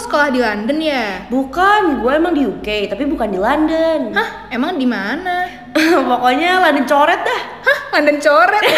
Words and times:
sekolah 0.00 0.32
di 0.32 0.40
London 0.40 0.80
ya? 0.80 1.28
Bukan, 1.28 2.00
gue 2.00 2.12
emang 2.16 2.32
di 2.32 2.48
UK, 2.48 2.88
tapi 2.88 3.04
bukan 3.04 3.28
di 3.28 3.36
London. 3.36 4.16
Hah, 4.16 4.48
emang 4.48 4.80
di 4.80 4.88
mana? 4.88 5.44
Pokoknya 6.10 6.64
London 6.64 6.88
coret 6.88 7.20
dah. 7.20 7.42
Hah, 7.60 7.78
London 8.00 8.16
coret. 8.16 8.64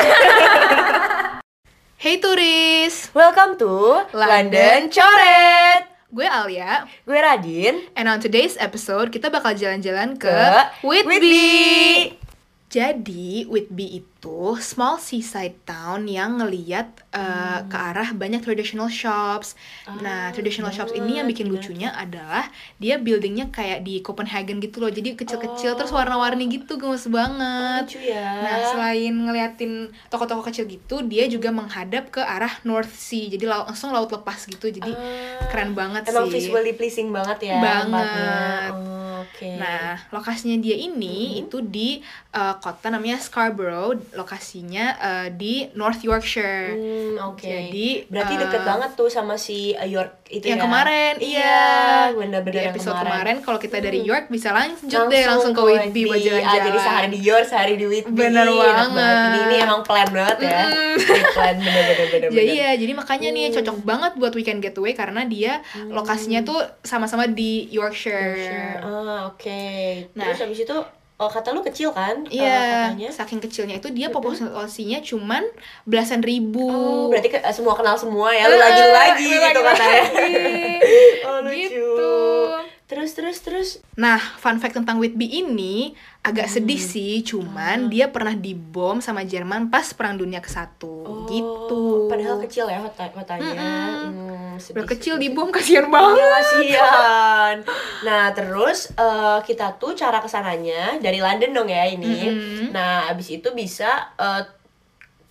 hey 2.03 2.19
turis, 2.19 3.14
Welcome 3.14 3.54
to 3.54 4.03
London 4.11 4.90
Coret. 4.90 5.86
gue 6.12 6.27
Alia. 6.27 6.90
Gue 7.07 7.16
Radin. 7.16 7.86
And 7.95 8.11
on 8.11 8.18
today's 8.18 8.59
episode 8.59 9.14
kita 9.14 9.30
bakal 9.30 9.54
jalan-jalan 9.54 10.18
ke, 10.18 10.27
Ke 10.27 10.82
Whitby. 10.82 11.07
Whitby. 11.07 12.21
Jadi 12.73 13.45
Whitby 13.52 14.00
itu 14.00 14.57
small 14.64 14.96
seaside 14.96 15.61
town 15.68 16.09
yang 16.09 16.41
ngeliat 16.41 17.04
uh, 17.12 17.68
ke 17.68 17.77
arah 17.77 18.16
banyak 18.16 18.41
traditional 18.41 18.89
shops. 18.89 19.52
nah, 20.00 20.32
traditional 20.32 20.72
shops 20.72 20.96
ini 20.96 21.21
yang 21.21 21.29
bikin 21.29 21.53
lucunya 21.53 21.93
adalah 21.93 22.48
dia 22.81 22.96
buildingnya 22.96 23.53
kayak 23.53 23.85
di 23.85 24.00
Copenhagen 24.00 24.57
gitu 24.57 24.81
loh. 24.81 24.89
Jadi 24.89 25.12
kecil-kecil 25.21 25.76
terus 25.76 25.93
warna-warni 25.93 26.48
gitu, 26.48 26.81
gemes 26.81 27.04
banget. 27.12 27.93
Lucu 27.93 28.00
ya. 28.08 28.40
Nah, 28.40 28.57
selain 28.73 29.12
ngeliatin 29.12 29.73
toko-toko 30.09 30.40
kecil 30.48 30.64
gitu, 30.64 31.04
dia 31.04 31.29
juga 31.29 31.53
menghadap 31.53 32.09
ke 32.09 32.25
arah 32.25 32.56
North 32.64 32.97
Sea. 32.97 33.28
Jadi 33.28 33.45
langsung 33.45 33.92
laut 33.92 34.09
lepas 34.09 34.48
gitu. 34.48 34.73
Jadi 34.73 34.97
Ah, 34.97 35.45
keren 35.53 35.77
banget 35.77 36.09
Emang 36.09 36.33
sih. 36.33 36.48
visually 36.48 36.73
pleasing 36.73 37.12
banget 37.12 37.53
ya 37.53 37.61
Banget. 37.61 38.73
Oh, 38.73 39.02
Oke. 39.22 39.48
Nah, 39.55 39.97
lokasinya 40.08 40.58
dia 40.58 40.75
ini 40.77 41.00
Mm-hmm. 41.22 41.42
itu 41.42 41.58
di 41.62 41.91
uh, 42.31 42.55
kota 42.56 42.89
namanya 42.89 43.17
Scarborough, 43.17 43.95
lokasinya 44.12 44.84
uh, 44.95 45.28
di 45.31 45.69
North 45.72 46.00
Yorkshire. 46.00 46.72
Hmm, 46.72 47.14
oke. 47.28 47.42
Jadi, 47.42 48.06
berarti 48.06 48.34
eh, 48.34 48.41
deket 48.41 48.62
banget 48.62 48.91
tuh 48.92 49.06
sama 49.06 49.34
si 49.36 49.72
uh, 49.72 49.84
York 49.84 50.27
itu 50.28 50.47
yang 50.47 50.58
ya. 50.58 50.64
kemarin, 50.64 51.14
Iya, 51.17 51.28
iya. 51.28 51.61
bener-bener 52.11 52.55
Di 52.55 52.61
yang 52.62 52.72
episode 52.72 52.97
kemarin, 52.98 53.37
kalau 53.41 53.59
kita 53.59 53.77
dari 53.78 54.00
Hmm. 54.00 54.09
York 54.09 54.25
bisa 54.28 54.48
lanjut 54.50 54.81
deh 55.06 55.23
langsung 55.23 55.53
ke 55.53 55.62
Whitby 55.62 56.00
buat 56.05 56.19
jalan-jalan. 56.19 56.48
Ah, 56.50 56.65
jadi 56.65 56.78
sehari 56.81 57.09
di 57.09 57.20
York, 57.20 57.45
sehari 57.45 57.75
di 57.77 57.87
Whitby. 57.87 58.17
Bener 58.17 58.45
Enak 58.45 58.65
banget. 58.91 59.17
Ini, 59.23 59.39
ini 59.43 59.56
emang 59.61 59.81
plan 59.83 60.09
banget 60.09 60.39
ya. 60.43 60.61
Mm. 60.65 60.95
plan 61.31 61.56
bener-bener 61.56 62.06
bener. 62.09 62.28
Jadi 62.33 62.48
iya, 62.50 62.70
jadi 62.75 62.93
makanya 62.93 63.28
nih 63.31 63.45
Hmm. 63.45 63.55
cocok 63.55 63.77
banget 63.83 64.12
buat 64.15 64.33
weekend 64.33 64.61
getaway 64.61 64.93
karena 64.93 65.23
dia 65.25 65.61
lokasinya 65.87 66.41
tuh 66.43 66.56
sama-sama 66.81 67.27
di 67.27 67.69
Yorkshire. 67.69 68.81
Ah, 68.81 69.22
oke. 69.25 69.62
Nah. 70.12 70.25
Terus 70.27 70.41
habis 70.41 70.59
itu 70.61 70.77
oh, 71.17 71.31
kata 71.31 71.51
lu 71.51 71.62
kecil 71.62 71.91
kan? 71.91 72.27
eh, 72.27 72.34
Iya, 72.34 72.59
kotanya? 72.91 73.09
saking 73.11 73.39
kecilnya 73.39 73.75
itu 73.77 73.89
dia 73.89 74.09
populasinya 74.09 74.98
cuman 75.01 75.47
belasan 75.84 76.19
ribu. 76.20 76.67
Oh, 76.67 77.06
berarti 77.06 77.31
ke- 77.31 77.45
semua 77.50 77.73
kenal 77.73 77.95
semua 77.95 78.31
ya. 78.31 78.45
Lu 78.45 78.53
Eh, 78.53 78.59
lu 78.59 78.62
lagi 78.91 79.25
lu 79.25 79.39
gitu 79.39 79.61
katanya. 79.62 80.03
lagi. 80.05 80.34
oh, 81.27 81.39
lucu. 81.41 81.59
Gitu. 81.62 81.92
Terus 82.93 83.11
terus 83.11 83.39
terus. 83.41 83.69
Nah, 83.95 84.21
fun 84.37 84.61
fact 84.61 84.77
tentang 84.77 85.01
Whitby 85.01 85.41
ini 85.41 85.97
agak 86.21 86.45
Hmm. 86.45 86.55
sedih 86.55 86.77
sih, 86.77 87.25
cuman 87.25 87.89
dia 87.89 88.07
pernah 88.07 88.37
dibom 88.37 89.01
sama 89.01 89.25
Jerman 89.25 89.67
pas 89.67 89.91
Perang 89.91 90.15
Dunia 90.15 90.39
ke-1 90.39 90.77
Oh, 90.84 91.25
gitu. 91.25 91.83
Padahal 92.05 92.37
kecil 92.39 92.69
ya 92.69 92.79
kota 92.79 93.09
kotanya. 93.09 93.57
Hmm, 94.05 94.55
sedih, 94.57 94.77
Udah 94.77 94.87
kecil 94.87 95.15
sedih. 95.17 95.25
dibom 95.27 95.49
kasihan 95.49 95.83
Iya 95.83 95.91
banget. 95.91 96.21
kasihan. 96.37 97.55
Nah 98.03 98.25
terus 98.31 98.79
eh, 98.93 99.39
kita 99.43 99.73
tuh 99.75 99.93
cara 99.95 100.21
ke 100.21 100.29
sananya 100.29 101.01
dari 101.01 101.19
London 101.19 101.51
dong 101.55 101.69
ya 101.69 101.89
ini. 101.89 102.29
Mm-mm. 102.29 102.65
Nah 102.71 103.09
abis 103.09 103.33
itu 103.33 103.49
bisa 103.51 103.89
eh, 104.15 104.43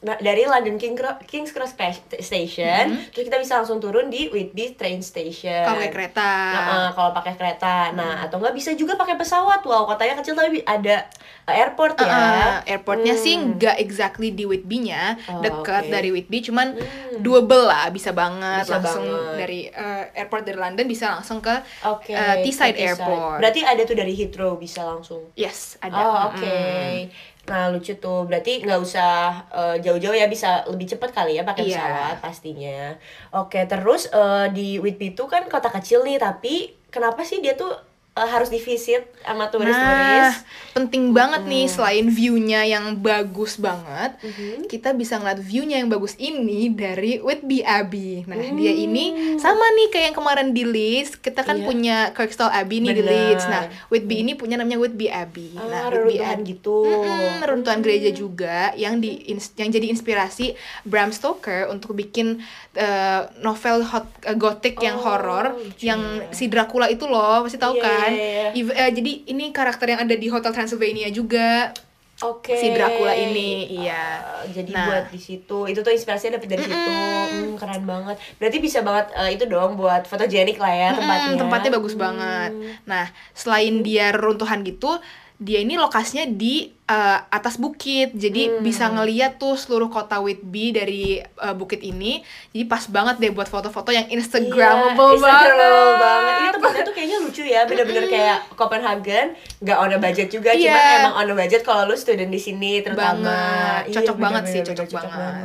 nah, 0.02 0.18
dari 0.18 0.44
London 0.44 0.76
King 0.76 0.94
Cro- 0.94 1.22
Kings 1.24 1.50
Cross 1.50 1.78
Station, 2.20 2.84
terus 3.08 3.24
kita 3.24 3.38
bisa 3.38 3.56
langsung 3.56 3.78
turun 3.78 4.08
di 4.08 4.28
Whitby 4.28 4.74
Train 4.74 5.00
Station. 5.00 5.62
Kalau 5.62 5.78
pakai 5.78 5.92
kereta. 5.92 6.30
Nah, 6.48 6.62
eh, 6.68 6.90
kalau 6.92 7.12
pakai 7.12 7.34
kereta. 7.36 7.76
Nah, 7.92 8.16
atau 8.20 8.38
nggak 8.38 8.52
bisa 8.52 8.74
juga 8.74 8.94
pakai 8.94 9.14
pesawat. 9.14 9.62
Wow, 9.62 9.86
kotanya 9.86 10.18
kecil 10.18 10.34
tapi 10.34 10.62
ada 10.62 11.06
eh, 11.44 11.56
airport 11.56 11.96
ya. 11.96 12.06
Uh-uh, 12.06 12.54
airportnya 12.66 13.14
sih 13.16 13.34
Hmm. 13.34 13.56
nggak 13.56 13.78
exactly 13.78 14.30
di 14.30 14.44
Whitby-nya, 14.44 15.18
Oh, 15.30 15.40
dekat 15.40 15.84
oke. 15.84 15.92
dari 15.92 16.10
Whitby, 16.10 16.42
cuman 16.44 16.74
Hmm. 16.74 17.18
doable 17.20 17.64
lah, 17.64 17.90
bisa 17.90 18.10
banget 18.12 18.64
Bisa 18.64 18.74
langsung 18.76 19.06
banget. 19.06 19.38
dari 19.38 19.62
uh, 19.68 20.04
airport 20.14 20.44
dari 20.44 20.58
London 20.58 20.86
bisa 20.86 21.06
langsung 21.12 21.40
ke 21.40 21.54
Oke. 21.84 22.10
eh, 22.10 22.42
Teesside 22.42 22.78
Airport. 22.80 23.38
Berarti 23.38 23.62
ada 23.62 23.82
tuh 23.82 23.94
dari 23.94 24.14
Heathrow 24.14 24.56
bisa 24.56 24.82
langsung. 24.82 25.30
yes 25.34 25.78
ada. 25.80 25.94
Oh, 25.96 26.16
oke. 26.28 26.42
Mm. 26.42 27.10
Nah, 27.52 27.68
lucu 27.68 27.94
tuh. 27.98 28.24
Berarti 28.24 28.64
nggak 28.64 28.80
usah 28.80 29.12
eh, 29.52 29.76
jauh-jauh 29.84 30.16
ya, 30.16 30.32
bisa 30.32 30.64
lebih 30.66 30.88
cepat 30.88 31.12
kali 31.12 31.36
ya 31.36 31.44
pakai 31.44 31.68
Iya. 31.68 31.76
pesawat 31.76 32.16
pastinya. 32.24 32.80
Oke, 33.36 33.60
terus 33.68 34.08
eh, 34.10 34.48
di 34.50 34.80
Whitby 34.80 35.12
itu 35.12 35.28
kan 35.28 35.44
kota 35.46 35.68
kecil 35.68 36.00
nih, 36.02 36.16
tapi 36.18 36.54
kenapa 36.88 37.22
sih 37.22 37.44
dia 37.44 37.54
tuh 37.54 37.76
eh, 38.14 38.28
harus 38.28 38.48
divisit 38.48 39.08
sama 39.18 39.42
Nah, 39.42 39.50
turis-turis? 39.50 40.44
penting 40.72 41.12
banget 41.12 41.46
nih 41.46 41.64
selain 41.66 42.08
view-nya 42.10 42.64
yang 42.66 42.96
bagus 42.98 43.56
banget, 43.56 44.20
Mhm. 44.20 44.68
kita 44.68 44.92
bisa 44.92 45.16
ngeliat 45.16 45.40
view-nya 45.40 45.78
yang 45.78 45.88
bagus 45.88 46.16
ini 46.18 46.68
dari 46.70 47.20
Whitby 47.20 47.60
Abbey. 47.62 48.24
Nah, 48.26 48.36
Hmm. 48.36 48.56
dia 48.56 48.74
ini 48.74 49.06
sama 49.38 49.64
nih 49.70 49.88
kayak 49.90 50.06
yang 50.06 50.18
kemarin 50.18 50.48
di 50.50 50.64
Leeds. 50.66 51.16
Kita 51.18 51.40
kan 51.42 51.58
Iya. 51.58 51.66
punya 51.66 51.98
Kirkstall 52.12 52.52
Abbey 52.52 52.80
nih 52.80 52.92
di 52.92 53.00
Benar. 53.00 53.12
Leeds. 53.14 53.46
Nah, 53.46 53.64
Whitby 53.88 54.16
ini 54.18 54.32
punya 54.34 54.56
namanya 54.56 54.76
Whitby 54.78 55.08
Abbey. 55.08 55.52
Ah, 55.54 55.64
nah, 55.66 55.82
Whitby 55.88 56.20
Abbey 56.20 56.44
gitu. 56.52 56.84
Mm-mm, 56.84 57.40
reruntuhan 57.40 57.80
gereja 57.80 58.10
juga 58.10 58.76
yang 58.76 58.98
di 58.98 59.24
yang 59.56 59.70
jadi 59.70 59.88
inspirasi 59.88 60.56
Bram 60.84 61.12
Stoker 61.12 61.68
untuk 61.70 61.94
bikin 61.94 62.44
eh, 62.74 63.22
novel 63.38 63.84
hot 63.84 64.08
eh, 64.22 64.32
gothic 64.34 64.80
yang 64.80 64.96
Oh, 64.96 65.04
horor 65.06 65.52
lucu 65.54 65.84
yang 65.86 66.00
ya. 66.22 66.32
si 66.32 66.48
Dracula 66.48 66.88
itu 66.88 67.04
loh, 67.04 67.44
pasti 67.44 67.56
tahu 67.58 67.76
Iya, 67.76 67.84
kan? 67.84 68.01
Iya, 68.04 68.18
iya. 68.48 68.50
Ev- 68.54 68.76
eh, 68.76 68.92
jadi 68.92 69.12
ini 69.28 69.46
karakter 69.50 69.88
yang 69.88 70.02
ada 70.02 70.14
di 70.14 70.28
Hotel 70.28 70.50
Transylvania 70.50 71.08
juga. 71.10 71.70
Oke. 72.22 72.54
Si 72.54 72.70
Dracula 72.70 73.12
ini, 73.12 73.50
iya. 73.76 74.22
Ah, 74.22 74.46
jadi 74.46 74.70
Nah. 74.70 74.86
buat 74.86 75.06
di 75.10 75.18
situ. 75.18 75.66
Itu 75.66 75.82
tuh 75.82 75.90
inspirasinya 75.90 76.38
dapet 76.38 76.50
dari 76.50 76.62
situ. 76.64 76.92
Hmm, 76.94 77.58
keren 77.58 77.82
banget. 77.84 78.14
Berarti 78.38 78.58
bisa 78.58 78.80
banget 78.80 79.10
eh, 79.12 79.34
itu 79.34 79.46
dong 79.46 79.74
buat 79.74 80.06
fotogenik 80.06 80.56
lah 80.56 80.70
ya 80.72 80.90
tempatnya. 80.94 81.34
Mm, 81.34 81.40
tempatnya 81.40 81.72
bagus 81.74 81.96
banget. 81.96 82.52
Nah, 82.84 83.06
selain 83.32 83.82
dia 83.82 84.10
reruntuhan 84.12 84.62
gitu, 84.62 85.02
dia 85.36 85.58
ini 85.60 85.74
lokasinya 85.76 86.30
di 86.30 86.70
eh, 86.86 87.20
atas 87.28 87.56
bukit. 87.56 88.14
Jadi 88.14 88.52
Hmm. 88.52 88.62
bisa 88.62 88.86
ngeliat 88.86 89.40
tuh 89.40 89.56
seluruh 89.56 89.88
kota 89.88 90.20
Whitby 90.20 90.70
dari 90.70 91.04
eh, 91.18 91.56
bukit 91.56 91.82
ini. 91.82 92.22
Jadi 92.52 92.64
pas 92.66 92.86
banget 92.86 93.18
deh 93.18 93.32
buat 93.32 93.48
foto-foto 93.48 93.90
yang 93.90 94.06
Instagramable 94.08 94.94
Iya, 95.16 95.24
banget. 95.24 95.48
Instagramable 95.48 95.96
banget. 95.98 96.36
Ini 96.36 96.50
tempatnya 96.54 96.82
tuh 96.84 96.91
kayaknya 97.02 97.18
lucu 97.18 97.42
ya, 97.42 97.66
bener-bener 97.66 98.06
kayak 98.06 98.54
Copenhagen, 98.54 99.34
nggak 99.58 99.78
on 99.82 99.90
a 99.90 99.98
budget 99.98 100.30
juga, 100.30 100.54
Iya. 100.54 100.70
cuman 100.70 100.86
emang 101.02 101.14
on 101.18 101.34
a 101.34 101.36
budget 101.36 101.62
kalau 101.66 101.90
lu 101.90 101.98
student 101.98 102.30
di 102.30 102.38
sini 102.38 102.86
terutama. 102.86 103.18
Banget. 103.18 103.84
Iya, 103.90 103.94
Cocok 103.98 104.18
banget 104.22 104.44
sih, 104.46 104.60
bener-bener 104.62 104.86
cocok 104.86 105.10
banget. 105.10 105.44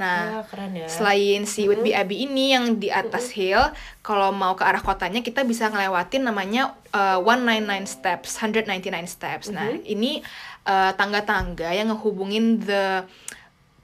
Nah, 0.00 0.20
Wah, 0.40 0.44
keren 0.48 0.72
ya. 0.72 0.88
Selain 0.88 1.40
si 1.44 1.68
Whitby 1.68 1.92
Abbey 1.92 2.24
ini 2.24 2.56
yang 2.56 2.80
di 2.80 2.88
atas 2.88 3.36
hill, 3.36 3.60
kalau 4.00 4.32
mau 4.32 4.56
ke 4.56 4.64
arah 4.64 4.80
kotanya 4.80 5.20
kita 5.20 5.44
bisa 5.44 5.68
ngelewatin 5.68 6.24
namanya 6.24 6.72
uh, 6.96 7.20
199 7.20 7.84
steps, 7.84 8.40
199 8.40 9.04
steps. 9.04 9.52
Nah, 9.52 9.68
ini 9.84 10.24
uh, 10.64 10.96
tangga-tangga 10.96 11.68
yang 11.68 11.92
ngehubungin 11.92 12.64
the 12.64 13.04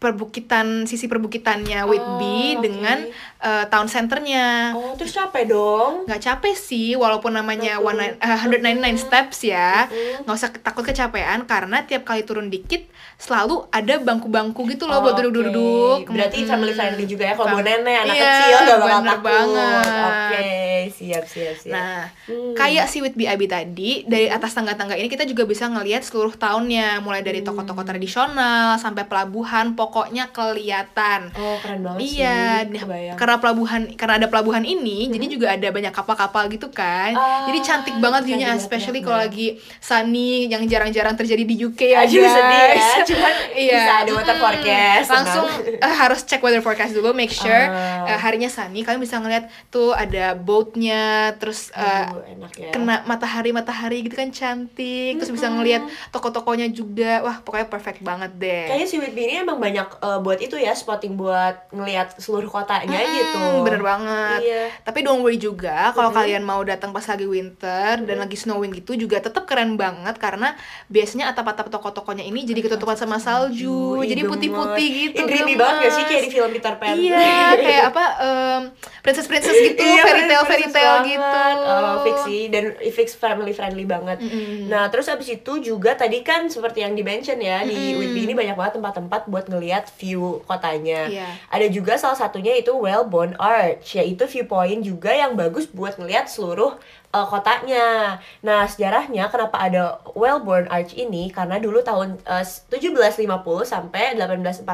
perbukitan 0.00 0.88
sisi 0.88 1.12
perbukitannya 1.12 1.84
Whitby 1.84 2.56
oke. 2.56 2.60
dengan 2.64 2.98
uh, 3.40 3.64
town 3.66 3.86
centernya. 3.86 4.72
Oh, 4.72 4.92
terus 4.94 5.10
capek 5.10 5.44
dong. 5.46 6.04
nggak 6.04 6.20
capek 6.20 6.54
sih 6.54 6.92
walaupun 6.92 7.32
namanya 7.32 7.76
Nggak. 7.76 8.20
19 8.20 8.84
eh, 8.86 8.96
199 8.96 9.00
steps 9.00 9.38
ya 9.42 9.88
nggak 10.20 10.34
usah 10.34 10.50
takut 10.54 10.82
kecapean 10.82 11.44
karena 11.44 11.82
tiap 11.82 12.02
kali 12.02 12.20
turun 12.20 12.46
dikit 12.46 12.84
selalu 13.16 13.64
ada 13.68 13.96
bangku-bangku 13.98 14.64
gitu 14.66 14.84
loh 14.84 15.00
buat 15.00 15.14
Oke. 15.14 15.22
duduk-duduk 15.22 16.08
Berarti 16.10 16.38
Mm. 16.38 16.48
family 16.48 16.72
friendly 16.72 17.04
juga 17.06 17.24
ya 17.26 17.34
kalau 17.34 17.58
nenek, 17.58 17.96
anak 17.98 18.14
Iya, 18.14 18.24
kecil 18.24 18.56
gak 18.60 18.78
bakal 18.78 19.00
takut. 19.02 19.22
banget. 19.22 19.86
Oke, 20.00 20.48
siap 20.90 21.24
siap 21.24 21.56
siap. 21.58 21.72
Nah, 21.72 22.00
Hmm. 22.24 22.52
kayak 22.54 22.86
si 22.86 22.98
Whitby 22.98 23.24
Abbey 23.24 23.46
tadi, 23.46 23.90
dari 24.04 24.26
atas 24.26 24.52
tangga-tangga 24.52 24.94
ini 24.94 25.06
kita 25.06 25.24
juga 25.24 25.44
bisa 25.44 25.66
ngelihat 25.66 26.00
seluruh 26.00 26.34
tahunnya, 26.34 27.00
mulai 27.00 27.20
dari 27.20 27.40
toko-toko 27.40 27.78
Hmm. 27.78 27.88
tradisional 27.88 28.76
sampai 28.76 29.04
pelabuhan, 29.04 29.72
pokoknya 29.74 30.28
kelihatan. 30.30 31.30
Oh, 31.32 31.56
keren 31.58 31.80
banget 31.82 32.00
sih. 32.00 32.18
Iya, 32.18 32.40
nah, 32.66 32.80
Kebayang. 32.80 33.16
Karena 33.30 33.38
pelabuhan 33.38 33.94
karena 33.94 34.14
ada 34.16 34.26
pelabuhan 34.26 34.66
ini, 34.66 35.06
jadi 35.06 35.24
juga 35.24 35.46
ada 35.50 35.68
banyak 35.70 35.94
kapal-kapal 35.94 36.50
gitu 36.50 36.66
kan. 36.66 37.14
Ah, 37.14 37.46
jadi 37.46 37.62
cantik 37.62 37.94
banget 37.96 38.26
view-nya, 38.26 38.50
especially 38.52 38.98
kalau 38.98 39.22
lagi 39.22 39.54
sunny 39.78 40.46
yang 40.46 40.66
jarang-jarang 40.66 41.14
terjadi 41.14 41.46
di 41.46 41.54
UK 41.60 41.94
ya 41.94 42.02
Aduh, 42.02 42.18
guys. 42.18 42.34
sedih 42.34 42.66
ya. 42.66 42.90
Cuman 43.10 43.34
bisa 43.54 43.92
ada 43.96 44.10
weather 44.10 44.36
forecast, 44.36 45.08
Langsung 45.08 45.46
eh, 45.62 45.94
harus 45.94 46.20
cek 46.24 46.40
weather 46.40 46.58
forecast 46.58 46.90
dulu, 46.90 47.12
make 47.12 47.30
sure 47.30 47.70
Ah. 47.70 48.08
eh, 48.08 48.18
harinya 48.18 48.48
sunny. 48.48 48.82
Kalian 48.82 48.98
bisa 48.98 49.16
ngeliat 49.16 49.46
tuh 49.68 49.94
ada 49.94 50.34
boat 50.34 50.72
view-nya 50.72 51.04
terus 51.36 51.68
eh, 51.70 51.84
Aduh, 52.08 52.24
enak 52.26 52.52
ya. 52.56 52.70
kena 52.72 53.04
matahari 53.04 53.52
matahari 53.52 54.00
gitu 54.00 54.16
kan 54.16 54.30
cantik 54.30 55.14
terus 55.14 55.28
bisa 55.28 55.46
ngelihat 55.46 55.82
toko-tokonya 56.08 56.66
juga 56.66 57.20
wah 57.20 57.36
pokoknya 57.38 57.68
perfect 57.68 58.00
banget 58.00 58.32
deh 58.34 58.64
Kayaknya 58.66 58.88
si 58.88 58.96
Whitby 58.96 59.22
ini 59.22 59.34
emang 59.38 59.60
banyak 59.60 59.86
eh, 59.94 60.18
buat 60.18 60.38
itu 60.38 60.56
ya, 60.56 60.72
spotting 60.72 61.14
buat 61.14 61.68
ngelihat 61.70 62.16
seluruh 62.16 62.48
kotanya 62.48 62.88
Mm, 62.90 63.12
gitu. 63.12 63.19
Bener 63.60 63.80
banget 63.80 64.40
Iya. 64.40 64.64
tapi 64.82 64.98
don't 65.00 65.20
worry 65.20 65.36
juga 65.36 65.90
kalau 65.90 66.10
kalian 66.10 66.40
mau 66.40 66.60
datang 66.60 66.90
pas 66.90 67.02
lagi 67.02 67.24
winter 67.24 68.00
dan 68.00 68.16
lagi 68.16 68.34
snowing 68.34 68.72
gitu 68.74 68.96
juga 68.96 69.18
tetap 69.18 69.44
keren 69.44 69.74
banget 69.74 70.16
karena 70.16 70.54
biasanya 70.86 71.28
atap-atap 71.28 71.68
toko-tokonya 71.68 72.22
ini 72.22 72.42
jadi 72.42 72.60
ketutupan 72.62 72.94
sama 72.94 73.16
salju 73.16 73.98
Ih, 73.98 74.08
jadi 74.08 74.22
putih-putih 74.24 74.88
gitu 75.08 75.20
dreamy 75.22 75.54
banget 75.54 75.76
gak 75.82 75.92
sih 75.92 76.04
kayak 76.04 76.22
di 76.22 76.30
film 76.30 76.50
Peter 76.50 76.74
Pan? 76.74 76.94
iya 76.94 77.28
kayak 77.54 77.84
apa 77.88 78.04
em, 78.18 78.62
princess-princess 79.00 79.56
gitu 79.66 79.80
Iya, 79.80 80.02
fairy 80.02 80.22
tale 80.22 80.44
fairy 80.44 80.62
princess 80.62 80.74
tale 80.74 80.96
banget. 80.96 81.10
gitu 81.10 81.40
Oh, 81.60 81.96
fix 82.02 82.16
sih 82.22 82.42
dan 82.48 82.64
fix 82.90 83.08
family 83.12 83.50
friendly 83.50 83.84
banget. 83.84 84.18
Nah, 84.66 84.86
terus 84.86 85.06
abis 85.06 85.28
itu 85.30 85.52
juga 85.58 85.94
tadi 85.94 86.20
kan 86.20 86.46
seperti 86.46 86.80
yang 86.80 86.92
di 86.92 87.00
mention 87.00 87.36
ya 87.36 87.62
di 87.62 87.94
Whitby 87.94 88.20
ini 88.22 88.34
banyak 88.34 88.54
banget 88.54 88.72
tempat-tempat 88.76 89.26
buat 89.26 89.46
ngelihat 89.46 89.88
view 89.96 90.40
kotanya. 90.44 91.06
Iya. 91.06 91.28
Ada 91.48 91.66
juga 91.68 91.96
salah 91.96 92.14
satunya 92.14 92.54
itu 92.54 92.70
Wellborn 93.10 93.34
Arch, 93.42 93.98
yaitu 93.98 94.22
viewpoint 94.30 94.86
juga 94.86 95.10
yang 95.10 95.34
bagus 95.34 95.66
buat 95.66 95.98
ngelihat 95.98 96.30
seluruh 96.30 96.78
uh, 97.10 97.26
kotanya. 97.26 98.16
Nah, 98.40 98.64
sejarahnya 98.64 99.26
kenapa 99.26 99.58
ada 99.58 99.82
Wellborn 100.12 100.66
Arch 100.66 100.94
ini 100.94 101.28
karena 101.28 101.56
dulu 101.56 101.80
tahun 101.80 102.18
uh, 102.22 102.42
1750 102.42 103.26
sampai 103.64 104.14
1840 104.14 104.64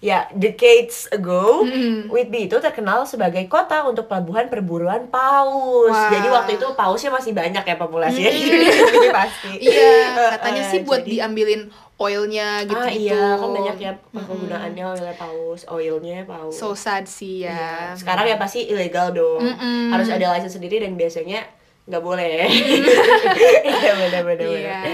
ya 0.00 0.26
decades 0.32 1.06
ago 1.08 1.62
Whitby 2.08 2.46
itu 2.46 2.56
terkenal 2.58 3.04
sebagai 3.04 3.46
kota 3.46 3.84
untuk 3.84 4.06
pelabuhan 4.06 4.46
perburuan 4.46 5.06
paus. 5.06 5.88
Wah. 5.88 6.10
Jadi 6.10 6.28
waktu 6.28 6.52
itu 6.56 6.66
pausnya 6.72 7.10
masih 7.10 7.32
banyak 7.32 7.62
ya 7.62 7.76
populasinya 7.76 8.28
di 8.28 8.40
Indonesia 8.42 8.86
ini 8.90 9.10
pasti. 9.10 9.52
iya 9.68 9.90
Uh, 10.12 10.28
katanya 10.30 10.60
uh, 10.60 10.68
sih 10.68 10.78
buat 10.82 11.00
jadi- 11.00 11.10
diambilin 11.18 11.62
oilnya 11.94 12.66
gitu 12.66 12.74
Ah 12.74 12.90
iya, 12.90 13.38
kan 13.38 13.46
banyak 13.48 13.76
ya 13.78 13.92
penggunaannya 14.10 14.84
oilnya 14.88 15.14
paus, 15.14 15.62
oilnya 15.64 16.26
paus. 16.26 16.50
so 16.52 16.74
sad 16.74 17.06
sih 17.06 17.46
ya 17.46 17.54
Iya. 17.54 17.94
Sekarang 17.94 18.26
ya 18.26 18.34
pasti 18.34 18.66
ilegal 18.66 19.14
dong. 19.14 19.38
Mm-mm. 19.38 19.94
Harus 19.94 20.10
ada 20.10 20.34
license 20.34 20.52
sendiri 20.52 20.82
dan 20.82 20.98
biasanya 20.98 21.41
nggak 21.84 21.98
boleh. 22.00 22.46
Iya 23.82 23.92
benar 23.98 24.22
benar. 24.22 24.46
Benar. 24.46 24.84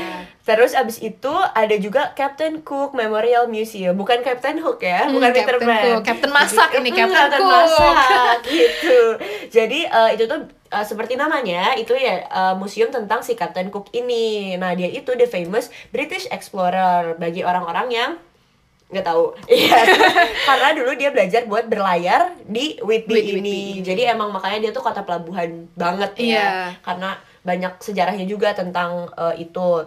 Terus 0.40 0.72
abis 0.72 0.96
itu 0.98 1.28
ada 1.52 1.76
juga 1.76 2.12
Captain 2.14 2.60
Cook 2.60 2.92
Memorial 2.92 3.44
Museum, 3.46 3.92
bukan 3.92 4.20
Captain 4.20 4.56
Hook 4.56 4.80
ya, 4.80 5.04
Hmm, 5.04 5.12
bukan 5.12 5.30
Peter 5.30 5.44
Captain 5.54 5.68
Pan. 5.68 5.84
Cook. 5.84 6.02
Captain 6.02 6.32
masak 6.32 6.70
ini, 6.74 6.88
Hmm, 6.88 6.98
Captain 6.98 7.30
Cook. 7.34 7.52
masak 7.52 8.36
gitu. 8.46 9.00
Jadi 9.50 9.84
eh, 9.84 10.10
itu 10.16 10.24
tuh 10.24 10.40
eh, 10.48 10.82
seperti 10.82 11.14
namanya 11.14 11.72
itu 11.74 11.92
ya 11.92 12.24
eh, 12.24 12.54
museum 12.54 12.88
tentang 12.88 13.20
si 13.20 13.34
Captain 13.34 13.68
Cook 13.68 13.92
ini. 13.92 14.56
Nah 14.56 14.72
dia 14.72 14.88
itu 14.88 15.12
the 15.12 15.26
famous 15.26 15.68
British 15.88 16.24
explorer 16.30 17.12
bagi 17.14 17.42
orang-orang 17.42 17.88
yang 17.90 18.10
nggak 18.88 19.04
tahu 19.04 19.36
iya 19.52 19.84
karena 20.48 20.68
dulu 20.72 20.90
dia 20.96 21.12
belajar 21.12 21.44
buat 21.44 21.68
berlayar 21.68 22.32
di 22.48 22.80
Whitby, 22.80 23.12
Whitby, 23.12 23.32
ini 23.36 23.58
Whitby. 23.76 23.84
jadi 23.84 24.02
emang 24.16 24.32
makanya 24.32 24.68
dia 24.68 24.72
tuh 24.72 24.80
kota 24.80 25.04
pelabuhan 25.04 25.68
banget 25.76 26.12
ya 26.16 26.24
Iya. 26.24 26.48
karena 26.80 27.10
banyak 27.44 27.72
sejarahnya 27.80 28.24
juga 28.24 28.52
tentang 28.56 29.12
eh, 29.14 29.44
itu 29.44 29.84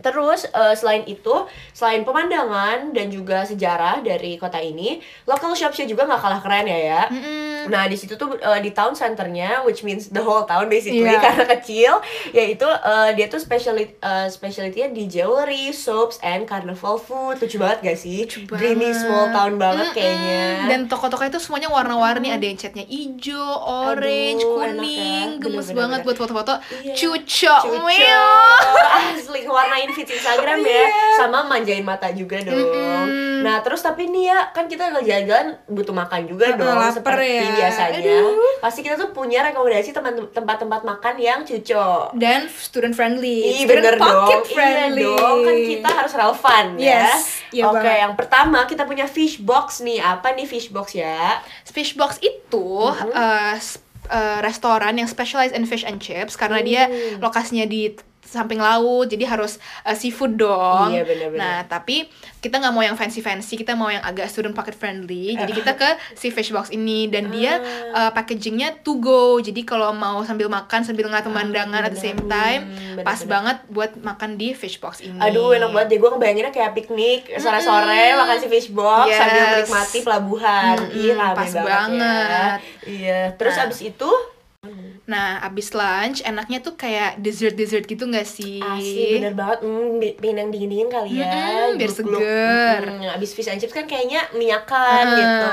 Terus 0.00 0.48
eh, 0.48 0.74
selain 0.78 1.04
itu, 1.04 1.34
selain 1.76 2.06
pemandangan 2.08 2.94
dan 2.96 3.12
juga 3.12 3.44
sejarah 3.44 4.00
dari 4.00 4.40
kota 4.40 4.56
ini, 4.56 4.96
local 5.28 5.52
shopsnya 5.52 5.84
juga 5.84 6.08
nggak 6.08 6.22
kalah 6.22 6.40
keren 6.40 6.64
ya 6.64 6.78
ya. 6.80 7.02
Mm-mm. 7.12 7.59
Nah 7.66 7.84
di 7.84 7.94
situ 7.94 8.14
tuh 8.14 8.32
eh, 8.34 8.60
di 8.60 8.70
town 8.70 8.94
centernya, 8.94 9.60
which 9.62 9.82
means 9.82 10.08
the 10.08 10.20
whole 10.20 10.44
town 10.44 10.66
basically 10.66 11.02
Iya. 11.02 11.20
karena 11.26 11.44
kecil, 11.50 11.92
yaitu 12.30 12.64
eh, 12.64 13.10
dia 13.12 13.26
tuh 13.26 13.36
speciality 13.36 13.98
uh, 13.98 14.24
specialty 14.26 14.80
di 14.88 15.04
jewelry, 15.04 15.68
soaps, 15.70 16.16
and 16.20 16.46
carnival 16.46 16.96
food. 16.96 17.36
Lucu 17.36 17.56
banget 17.56 17.78
gak 17.82 17.98
sih? 17.98 18.24
Dreamy 18.24 18.88
banget. 18.88 19.00
small 19.00 19.26
town 19.30 19.52
banget 19.56 19.86
Mm-mm. 19.86 19.96
kayaknya. 19.96 20.42
Dan 20.66 20.80
toko-toko 20.86 21.26
itu 21.26 21.36
semuanya 21.36 21.68
warna-warni, 21.68 22.30
ada 22.30 22.40
yang 22.40 22.54
catnya 22.54 22.84
hijau, 22.84 23.42
orange, 23.60 24.40
Aduh, 24.40 24.56
kuning, 24.56 25.28
ya. 25.36 25.42
gemes 25.42 25.68
banget 25.70 26.00
bener. 26.00 26.06
buat 26.06 26.16
foto-foto. 26.16 26.54
Iya. 26.80 26.94
Cuco, 26.94 27.18
Cuco. 27.60 27.82
meow. 27.82 28.54
asli 29.10 29.42
warnain 29.42 29.90
feed 29.90 30.06
Instagram 30.06 30.62
ya 30.62 30.86
sama 31.16 31.42
manjain 31.42 31.82
mata 31.82 32.10
juga 32.10 32.38
dong 32.40 32.54
Mm-mm. 33.40 33.46
nah 33.46 33.58
terus 33.58 33.80
tapi 33.80 34.04
nih 34.06 34.24
ya 34.26 34.50
kan 34.50 34.64
kita 34.64 34.86
kalau 34.86 35.00
jalan-jalan 35.00 35.48
butuh 35.66 35.90
makan 35.92 36.20
juga 36.24 36.52
dong 36.52 36.76
seperti 36.90 37.40
ya. 37.40 37.50
biasanya 37.56 37.98
Aduh. 38.20 38.54
pasti 38.58 38.80
kita 38.80 38.94
tuh 38.94 39.10
punya 39.10 39.40
rekomendasi 39.42 39.90
tempat- 39.90 40.30
tempat-tempat 40.30 40.80
makan 40.82 41.14
yang 41.16 41.40
cuco 41.40 42.12
Dan 42.12 42.46
student 42.48 42.92
friendly, 42.92 43.40
Ih 43.54 43.64
student 43.64 43.80
bener 43.82 43.94
pocket 43.96 44.12
dong, 44.38 44.44
friendly. 44.46 45.02
iya 45.02 45.16
dong, 45.16 45.38
kan 45.40 45.56
kita 45.56 45.88
harus 45.90 46.12
relevan 46.12 46.64
ya 46.76 46.88
Yes, 47.06 47.22
iya 47.50 47.64
Oke, 47.64 47.80
banget. 47.80 47.96
yang 47.98 48.12
pertama 48.14 48.58
kita 48.64 48.82
punya 48.84 49.06
fish 49.06 49.38
box 49.38 49.80
nih, 49.80 49.98
apa 49.98 50.30
nih 50.30 50.44
fish 50.44 50.68
box 50.68 50.92
ya? 50.94 51.40
Fishbox 51.64 52.20
itu 52.20 52.66
Mm-hmm. 52.82 53.12
uh, 53.12 53.54
uh, 54.08 54.38
restoran 54.40 54.94
yang 54.94 55.06
specialized 55.06 55.52
in 55.52 55.64
fish 55.64 55.82
and 55.82 55.98
chips 55.98 56.34
karena 56.34 56.60
dia 56.60 56.82
Hmm. 56.82 57.18
lokasinya 57.20 57.64
di 57.64 57.94
samping 58.30 58.58
laut 58.58 59.04
jadi 59.04 59.26
harus 59.28 59.56
uh, 59.82 59.90
seafood 59.92 60.36
dong. 60.36 60.88
Iya, 60.88 61.02
benar-benar. 61.02 61.34
Nah 61.36 61.58
tapi 61.64 62.06
kita 62.38 62.56
nggak 62.56 62.70
mau 62.70 62.80
yang 62.80 62.94
fancy 62.94 63.18
fancy, 63.18 63.54
kita 63.54 63.74
mau 63.74 63.86
yang 63.86 64.00
agak 64.00 64.26
student 64.26 64.52
pocket 64.52 64.72
friendly. 64.72 65.34
Jadi 65.34 65.50
kita 65.52 65.74
ke 65.74 65.84
si 66.14 66.30
Fishbox 66.30 66.70
ini 66.70 67.06
dan 67.06 67.28
dia 67.28 67.58
Ah. 67.90 68.06
uh, 68.06 68.10
packagingnya 68.10 68.80
to 68.80 68.96
go. 68.96 69.12
Jadi 69.36 69.60
kalau 69.62 69.90
mau 69.92 70.22
sambil 70.22 70.46
makan 70.46 70.80
sambil 70.80 71.04
ngeliat 71.04 71.22
pemandangan 71.22 71.82
at 71.82 71.90
the 71.90 71.98
same 71.98 72.22
time, 72.24 72.62
Hmm, 72.62 72.96
pas 72.98 73.18
benar-benar. 73.18 73.26
banget 73.26 73.56
buat 73.68 73.90
makan 73.98 74.30
di 74.36 74.52
Fishbox 74.52 75.00
ini. 75.00 75.18
Aduh 75.18 75.50
enak 75.50 75.68
banget 75.68 75.88
deh, 75.88 75.98
gue 75.98 76.10
ngebayanginnya 76.10 76.50
kayak 76.50 76.72
piknik 76.72 77.20
sore-sore 77.34 78.14
makan 78.14 78.36
si 78.36 78.46
fish 78.46 78.70
box 78.70 79.06
Yes. 79.06 79.18
sambil 79.18 79.42
menikmati 79.50 79.98
pelabuhan 80.00 80.76
Mm-mm, 80.78 80.96
Ih 80.96 81.12
rame 81.12 81.34
pas 81.34 81.50
banget, 81.50 81.66
banget. 81.66 82.30
ya 82.30 82.48
Iya, 82.86 83.20
terus 83.34 83.54
Nah. 83.54 83.64
abis 83.64 83.80
itu 83.82 84.10
Nah 85.06 85.40
abis 85.40 85.72
lunch 85.72 86.20
enaknya 86.20 86.60
tuh 86.60 86.76
kayak 86.76 87.16
dessert 87.16 87.56
dessert 87.56 87.82
gitu 87.82 88.04
nggak 88.04 88.28
sih? 88.28 88.60
Asli 88.60 89.16
bener 89.16 89.32
banget, 89.32 89.64
mm, 89.64 89.88
bi- 89.96 90.14
pengen 90.14 90.36
yang 90.38 90.50
dingin-dingin 90.50 90.88
kali 90.88 91.10
ya 91.16 91.26
Mm-mm, 91.26 91.80
biar 91.80 91.90
Gluk-gluk. 91.90 92.20
seger. 92.20 92.82
Mm, 92.86 93.08
Abis 93.10 93.30
fish 93.32 93.48
and 93.48 93.56
chips 93.56 93.72
kan 93.72 93.84
kayaknya 93.84 94.20
minyakan 94.30 95.02
Ah. 95.02 95.16
gitu 95.16 95.48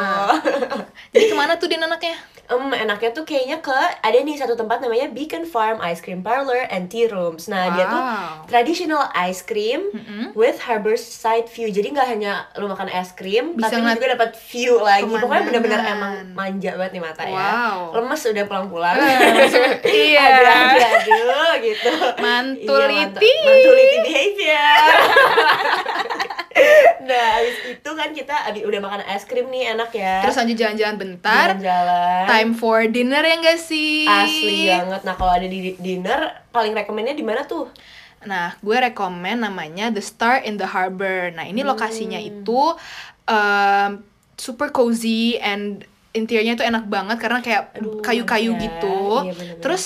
Jadi 1.16 1.24
ke 1.26 1.36
mana 1.36 1.56
tuh 1.56 1.68
din 1.68 1.80
anaknya? 1.80 2.20
Em, 2.48 2.64
enaknya 2.72 3.12
tuh 3.12 3.22
kayaknya 3.22 3.60
ke 3.60 3.76
ada 4.00 4.16
nih 4.16 4.34
satu 4.34 4.56
tempat 4.56 4.80
namanya 4.80 5.12
Beacon 5.12 5.44
Farm 5.44 5.84
Ice 5.84 6.00
Cream 6.00 6.22
Parlor 6.22 6.64
and 6.68 6.88
Tea 6.88 7.04
Rooms. 7.06 7.46
Nah 7.46 7.76
dia 7.76 7.86
tuh 7.86 8.00
Wow. 8.00 8.48
traditional 8.48 9.04
ice 9.14 9.44
cream 9.44 9.92
with 10.32 10.56
harborside 10.62 11.44
view. 11.46 11.68
Jadi 11.68 11.92
nggak 11.92 12.08
hanya 12.08 12.34
lu 12.56 12.66
makan 12.66 12.88
es 12.88 13.12
krim, 13.12 13.54
Bisa 13.54 13.68
tapi 13.70 13.84
lu 13.84 13.92
juga 13.92 14.16
dapat 14.16 14.32
view 14.48 14.80
lagi. 14.80 15.04
Pokoknya 15.10 15.44
bener-bener 15.44 15.76
pemandangan. 15.76 15.98
emang 15.98 16.14
manja 16.32 16.72
banget 16.74 16.92
nih 16.94 17.04
mata 17.04 17.24
ya. 17.24 17.36
Wow. 17.36 17.80
Lemes 17.94 18.22
udah 18.26 18.46
pulang-pulang. 18.46 18.96
iya. 20.08 20.26
aduh, 20.40 20.88
aduh, 20.88 21.52
gitu. 21.60 21.92
Mantuliti. 22.18 23.28
Iya. 23.28 23.44
Mantuliti 23.44 23.98
behavior. 24.02 24.76
nah, 27.08 27.28
habis 27.34 27.58
itu 27.66 27.90
kan 27.90 28.10
kita 28.12 28.36
abi- 28.44 28.62
udah 28.62 28.80
makan 28.80 29.02
es 29.08 29.24
krim 29.24 29.48
nih 29.48 29.72
enak 29.72 29.90
ya. 29.90 30.22
Terus 30.22 30.36
lanjut 30.36 30.58
jalan-jalan 30.58 30.96
bentar. 30.96 31.48
jalan-jalan. 31.56 32.24
Time 32.28 32.52
for 32.54 32.84
dinner 32.86 33.24
ya 33.24 33.36
enggak 33.36 33.58
sih? 33.58 34.04
Asli 34.04 34.68
banget. 34.68 35.02
Nah, 35.02 35.16
kalau 35.16 35.32
ada 35.32 35.48
di 35.48 35.74
dinner 35.76 36.20
paling 36.50 36.72
rekomennya 36.72 37.14
di 37.14 37.24
mana 37.24 37.42
tuh? 37.44 37.72
Nah, 38.20 38.58
gue 38.60 38.78
rekomen 38.84 39.40
namanya 39.40 39.88
The 39.88 40.02
Star 40.02 40.42
in 40.42 40.58
the 40.58 40.68
Harbor. 40.68 41.32
Nah, 41.32 41.44
ini 41.44 41.62
lokasinya 41.62 42.18
Hmm. 42.18 42.30
itu 42.36 42.62
um, 43.26 43.92
super 44.36 44.70
cozy 44.70 45.38
and 45.38 45.86
interiornya 46.12 46.54
itu 46.54 46.66
enak 46.66 46.86
banget 46.86 47.18
karena 47.18 47.40
kayak 47.40 47.64
kayu-kayu 48.02 48.54
ya. 48.54 48.60
gitu. 48.60 49.00
Iya, 49.22 49.34
bener-bener. 49.34 49.62
Terus 49.62 49.84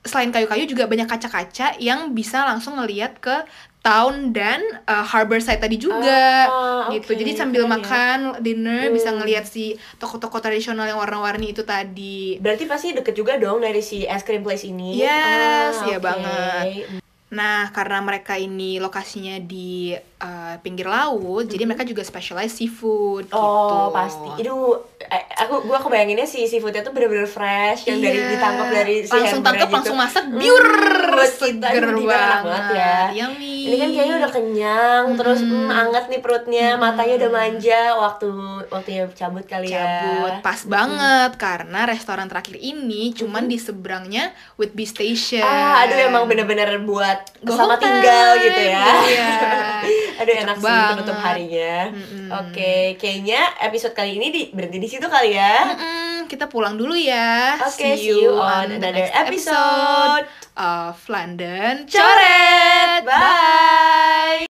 selain 0.00 0.28
kayu-kayu 0.28 0.64
juga 0.64 0.84
banyak 0.84 1.04
kaca-kaca 1.04 1.76
yang 1.76 2.12
bisa 2.12 2.40
langsung 2.42 2.76
ngelihat 2.76 3.16
ke 3.16 3.44
town 3.80 4.30
dan 4.30 4.60
uh, 4.84 5.00
harbor 5.02 5.40
side 5.40 5.56
tadi 5.58 5.76
juga 5.76 6.46
Ah, 6.46 6.88
gitu. 6.90 7.12
Jadi 7.12 7.32
sambil 7.32 7.64
keren 7.64 7.70
ya. 7.70 7.74
makan 7.74 8.18
dinner 8.38 8.92
bisa 8.92 9.08
Hmm. 9.08 9.18
ngelihat 9.18 9.44
si 9.44 9.72
toko-toko 9.96 10.36
tradisional 10.36 10.84
yang 10.84 10.96
warna-warni 10.96 11.50
itu 11.50 11.64
tadi. 11.64 12.36
Berarti 12.36 12.64
pasti 12.64 12.92
deket 12.92 13.14
juga 13.14 13.36
dong 13.36 13.60
dari 13.60 13.80
si 13.80 14.04
es 14.04 14.20
krim 14.20 14.40
place 14.40 14.64
ini. 14.64 14.96
Yes, 14.96 15.80
Ah, 15.80 15.86
iya 15.86 15.96
oke. 15.96 16.04
banget. 16.04 16.99
Nah, 17.30 17.70
karena 17.70 17.98
mereka 17.98 18.34
ini 18.34 18.76
lokasinya 18.76 19.38
di 19.38 19.94
uh, 20.18 20.58
pinggir 20.58 20.84
laut, 20.84 21.46
jadi 21.46 21.62
mereka 21.62 21.82
juga 21.82 22.02
specialize 22.02 22.50
seafood 22.52 23.26
Mm-hmm. 23.26 23.38
Oh, 23.38 23.54
gitu. 23.86 23.94
pasti. 23.94 24.28
Itu 24.38 24.54
eh, 25.00 25.24
aku 25.38 25.62
gua 25.62 25.78
kebayanginnya 25.78 26.24
sih 26.24 26.44
seafoodnya 26.44 26.80
tuh 26.80 26.90
bener-bener 26.90 27.24
fresh 27.24 27.86
yang 27.86 27.98
dari 27.98 28.18
Iya. 28.18 28.28
ditangkap 28.32 28.68
dari 28.68 28.96
si 29.00 29.12
langsung 29.12 29.40
tangkap 29.40 29.64
gitu. 29.64 29.76
langsung 29.76 29.96
masak 29.96 30.24
Hmm, 30.26 30.36
biur 30.36 30.66
kita 31.10 31.26
seger 31.28 31.84
banget 31.94 32.64
ya. 32.72 32.96
yummy 33.14 33.56
Ini 33.60 33.76
kan 33.76 33.88
kayaknya 33.90 34.16
udah 34.18 34.32
kenyang, 34.32 35.04
terus 35.14 35.40
hmm, 35.40 35.68
anget 35.70 36.04
nih 36.08 36.20
perutnya, 36.20 36.66
matanya 36.74 37.14
udah 37.16 37.30
manja 37.30 37.80
waktu 37.94 38.26
waktunya 38.66 39.04
cabut 39.12 39.44
kali 39.44 39.68
ya. 39.68 39.78
cabut 39.78 40.32
pas 40.40 40.60
banget 40.64 41.30
karena 41.36 41.80
restoran 41.84 42.26
terakhir 42.26 42.56
ini 42.56 43.12
cuman 43.12 43.46
di 43.46 43.56
seberangnya 43.56 44.30
Whitby 44.56 44.84
Station 44.84 45.44
Ah, 45.44 45.84
aduh 45.84 45.98
emang 46.00 46.24
bener-bener 46.24 46.80
buat 46.80 47.19
Go 47.40 47.56
sama 47.56 47.74
tinggal 47.80 48.36
gitu 48.40 48.60
ya. 48.60 48.84
Iya. 49.06 49.32
aduh 50.20 50.34
enak 50.36 50.56
sih 50.60 50.68
penutup 50.92 51.16
harinya. 51.16 51.76
Mm-mm. 51.96 52.28
Oke, 52.28 53.00
kayaknya 53.00 53.40
episode 53.64 53.96
kali 53.96 54.20
ini 54.20 54.28
di, 54.28 54.42
berhenti 54.52 54.76
di 54.76 54.88
situ 54.88 55.08
kali 55.08 55.32
ya. 55.32 55.72
Mm-mm, 55.72 56.28
kita 56.28 56.46
pulang 56.46 56.76
dulu 56.76 56.92
ya 56.92 57.56
Oke, 57.64 57.96
see 57.96 58.20
you 58.20 58.36
on 58.36 58.68
the 58.68 58.76
another 58.76 59.00
next 59.08 59.16
episode. 59.16 60.24
of 60.60 60.94
London 61.08 61.88
Coret. 61.88 63.02
Bye. 63.08 64.49